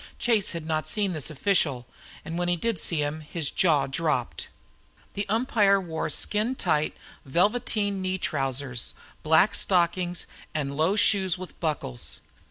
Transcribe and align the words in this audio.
Chase 0.17 0.53
had 0.53 0.65
not 0.65 0.87
seen 0.87 1.13
this 1.13 1.29
official, 1.29 1.85
and 2.25 2.35
when 2.35 2.47
he 2.47 2.55
did 2.55 2.79
see 2.79 3.03
him 3.03 3.19
his 3.21 3.51
jaw 3.51 3.85
dropped. 3.85 4.47
The 5.13 5.29
umpire 5.29 5.79
wore 5.79 6.09
skin 6.09 6.55
tight 6.55 6.97
velveteen 7.23 8.01
knee 8.01 8.17
trousers, 8.17 8.95
black 9.21 9.53
stockings, 9.53 10.25
and 10.55 10.75
low 10.75 10.95
shoes 10.95 11.37
with 11.37 11.59
buckles. 11.59 12.19